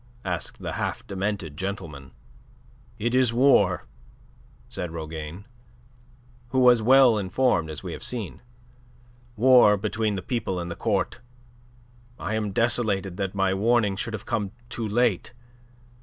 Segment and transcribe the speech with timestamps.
[0.25, 2.09] asked the half demented gentleman.
[2.97, 3.85] "It is war,"
[4.67, 5.45] said Rougane,
[6.47, 8.41] who was well informed, as we have seen.
[9.35, 11.19] "War between the people and the Court.
[12.17, 15.35] I am desolated that my warning should have come too late.